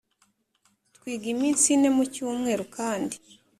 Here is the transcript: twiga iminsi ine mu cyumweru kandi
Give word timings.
twiga 0.95 1.27
iminsi 1.33 1.65
ine 1.75 1.89
mu 1.95 2.03
cyumweru 2.13 2.63
kandi 2.75 3.15